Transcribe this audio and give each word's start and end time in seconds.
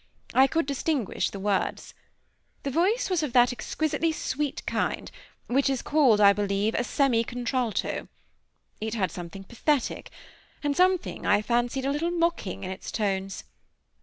I 0.33 0.47
could 0.47 0.65
distinguish 0.65 1.29
the 1.29 1.39
words. 1.39 1.93
The 2.63 2.71
voice 2.71 3.07
was 3.07 3.21
of 3.21 3.33
that 3.33 3.53
exquisitely 3.53 4.11
sweet 4.11 4.65
kind 4.65 5.11
which 5.45 5.69
is 5.69 5.83
called, 5.83 6.19
I 6.19 6.33
believe, 6.33 6.73
a 6.73 6.83
semi 6.83 7.23
contralto; 7.23 8.07
it 8.79 8.95
had 8.95 9.11
something 9.11 9.43
pathetic, 9.43 10.09
and 10.63 10.75
something, 10.75 11.27
I 11.27 11.43
fancied, 11.43 11.85
a 11.85 11.91
little 11.91 12.09
mocking 12.09 12.63
in 12.63 12.71
its 12.71 12.91
tones. 12.91 13.43